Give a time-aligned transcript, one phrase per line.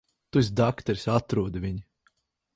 [0.35, 1.05] Tu esi dakteris.
[1.17, 1.85] Atrodi viņu.